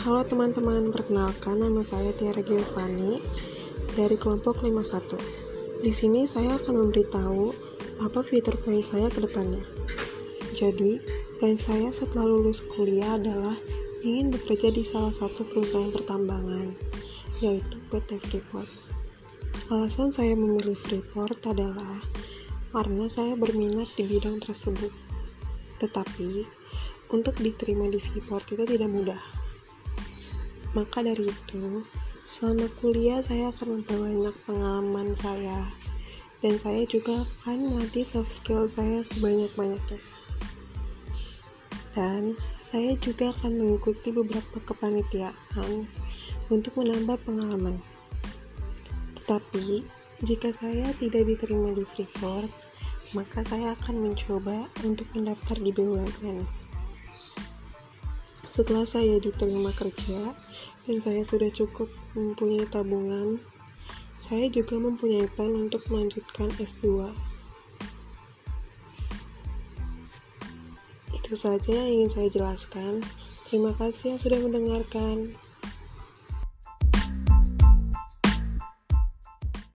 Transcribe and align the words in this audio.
Halo 0.00 0.24
teman-teman, 0.24 0.88
perkenalkan 0.88 1.60
nama 1.60 1.84
saya 1.84 2.16
Tiara 2.16 2.40
Giovanni 2.40 3.20
dari 3.92 4.16
kelompok 4.16 4.64
51. 4.64 5.84
Di 5.84 5.92
sini 5.92 6.24
saya 6.24 6.56
akan 6.56 6.88
memberitahu 6.88 7.52
apa 8.00 8.24
fitur 8.24 8.56
plan 8.64 8.80
saya 8.80 9.12
ke 9.12 9.20
depannya. 9.20 9.60
Jadi, 10.56 11.04
plan 11.36 11.60
saya 11.60 11.92
setelah 11.92 12.32
lulus 12.32 12.64
kuliah 12.72 13.20
adalah 13.20 13.52
ingin 14.00 14.32
bekerja 14.32 14.72
di 14.72 14.80
salah 14.88 15.12
satu 15.12 15.44
perusahaan 15.44 15.92
pertambangan, 15.92 16.72
yaitu 17.44 17.76
PT 17.92 18.24
Freeport. 18.24 18.72
Alasan 19.68 20.16
saya 20.16 20.32
memilih 20.32 20.80
Freeport 20.80 21.44
adalah 21.44 22.00
karena 22.72 23.04
saya 23.04 23.36
berminat 23.36 23.92
di 24.00 24.08
bidang 24.08 24.40
tersebut. 24.40 24.96
Tetapi, 25.76 26.48
untuk 27.12 27.36
diterima 27.36 27.84
di 27.92 28.00
Freeport 28.00 28.48
itu 28.56 28.64
tidak 28.64 28.88
mudah. 28.88 29.39
Maka 30.70 31.02
dari 31.02 31.26
itu, 31.26 31.82
selama 32.22 32.70
kuliah 32.78 33.18
saya 33.18 33.50
akan 33.50 33.82
memperbanyak 33.82 34.36
pengalaman 34.46 35.10
saya 35.10 35.66
dan 36.40 36.56
saya 36.56 36.86
juga 36.88 37.26
akan 37.26 37.74
melatih 37.74 38.06
soft 38.06 38.32
skill 38.32 38.64
saya 38.64 39.04
sebanyak-banyaknya. 39.04 40.00
Dan 41.90 42.38
saya 42.62 42.94
juga 43.02 43.34
akan 43.34 43.58
mengikuti 43.58 44.14
beberapa 44.14 44.62
kepanitiaan 44.62 45.90
untuk 46.48 46.72
menambah 46.78 47.18
pengalaman. 47.26 47.82
Tetapi, 49.20 49.82
jika 50.22 50.54
saya 50.54 50.94
tidak 51.02 51.26
diterima 51.26 51.74
di 51.74 51.82
Freeport, 51.82 52.46
maka 53.18 53.42
saya 53.42 53.74
akan 53.74 54.06
mencoba 54.06 54.70
untuk 54.86 55.10
mendaftar 55.18 55.58
di 55.58 55.74
BUMN. 55.74 56.59
Setelah 58.50 58.82
saya 58.82 59.22
diterima 59.22 59.70
kerja, 59.70 60.34
dan 60.90 60.98
saya 60.98 61.22
sudah 61.22 61.46
cukup 61.54 61.86
mempunyai 62.18 62.66
tabungan, 62.66 63.38
saya 64.18 64.50
juga 64.50 64.74
mempunyai 64.74 65.30
plan 65.30 65.54
untuk 65.54 65.86
melanjutkan 65.86 66.50
S2. 66.58 67.14
Itu 71.14 71.32
saja 71.38 71.70
yang 71.70 71.88
ingin 71.94 72.10
saya 72.10 72.28
jelaskan. 72.28 73.06
Terima 73.46 73.70
kasih 73.78 74.14
yang 74.14 74.20
sudah 74.20 74.38
mendengarkan. 74.42 75.38